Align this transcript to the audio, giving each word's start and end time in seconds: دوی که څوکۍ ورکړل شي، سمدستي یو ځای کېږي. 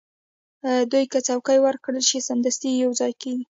دوی 0.91 1.03
که 1.11 1.19
څوکۍ 1.27 1.57
ورکړل 1.61 2.03
شي، 2.09 2.19
سمدستي 2.29 2.69
یو 2.83 2.91
ځای 2.99 3.13
کېږي. 3.21 3.45